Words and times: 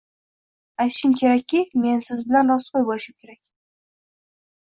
Aytishim 0.85 1.11
kerakki, 1.21 1.59
men 1.83 2.01
siz 2.09 2.23
bilan 2.31 2.49
rostgoʻy 2.53 2.87
boʻlishim 2.87 3.17
kerak 3.25 3.43